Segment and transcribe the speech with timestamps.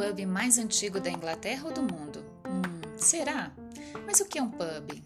[0.00, 2.24] pub mais antigo da Inglaterra ou do mundo?
[2.46, 2.62] Hum,
[2.96, 3.52] será?
[4.06, 5.02] Mas o que é um pub?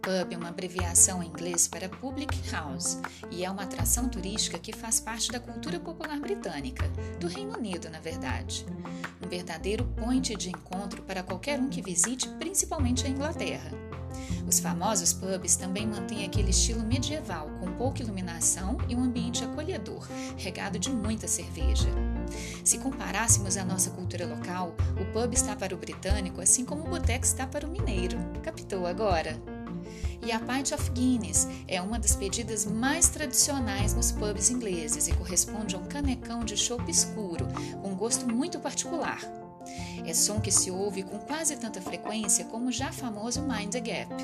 [0.00, 2.98] Pub é uma abreviação em inglês para Public House
[3.30, 6.88] e é uma atração turística que faz parte da cultura popular britânica,
[7.20, 8.64] do Reino Unido, na verdade.
[9.22, 13.89] Um verdadeiro point de encontro para qualquer um que visite, principalmente a Inglaterra.
[14.50, 20.04] Os famosos pubs também mantêm aquele estilo medieval, com pouca iluminação e um ambiente acolhedor,
[20.36, 21.88] regado de muita cerveja.
[22.64, 26.90] Se comparássemos a nossa cultura local, o pub está para o britânico assim como o
[26.90, 28.18] boteco está para o mineiro.
[28.42, 29.40] Captou agora?
[30.22, 35.12] E a Pint of Guinness é uma das pedidas mais tradicionais nos pubs ingleses e
[35.12, 37.46] corresponde a um canecão de chopp escuro,
[37.82, 39.20] com gosto muito particular.
[40.06, 43.80] É som que se ouve com quase tanta frequência como o já famoso Mind the
[43.80, 44.14] Gap.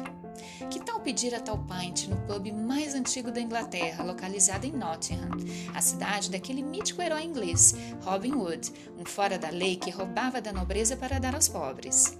[0.71, 5.30] Que tal pedir a tal pint no pub mais antigo da Inglaterra, localizado em Nottingham,
[5.74, 10.52] a cidade daquele mítico herói inglês, Robin Hood, um fora da lei que roubava da
[10.52, 12.18] nobreza para dar aos pobres?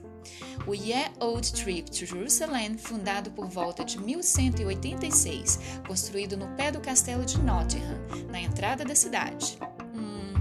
[0.67, 6.81] O Yeah Old Trip to Jerusalem, fundado por volta de 1186, construído no pé do
[6.81, 7.99] castelo de Nottingham,
[8.31, 9.59] na entrada da cidade.
[9.95, 10.35] Hum,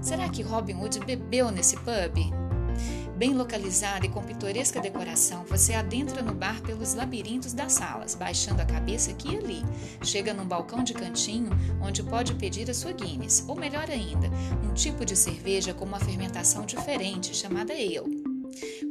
[0.00, 2.42] será que Robin Hood bebeu nesse pub?
[3.16, 8.62] Bem localizada e com pitoresca decoração, você adentra no bar pelos labirintos das salas, baixando
[8.62, 9.62] a cabeça aqui e ali.
[10.02, 14.28] Chega num balcão de cantinho onde pode pedir a sua Guinness, ou melhor ainda,
[14.64, 18.21] um tipo de cerveja com uma fermentação diferente chamada ale.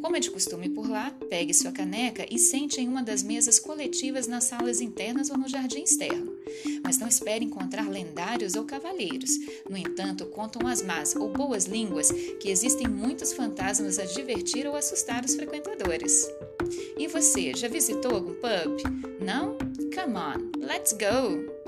[0.02, 3.60] Como é de costume por lá, pegue sua caneca e sente em uma das mesas
[3.60, 6.36] coletivas nas salas internas ou no jardim externo.
[6.84, 9.38] Mas não espere encontrar lendários ou cavalheiros.
[9.70, 14.76] No entanto, contam as más ou boas línguas que existem muitos fantasmas a divertir ou
[14.76, 16.28] assustar os frequentadores.
[16.98, 18.82] E você, já visitou algum pub?
[19.24, 19.58] Não?
[19.94, 21.61] Come on, let's go!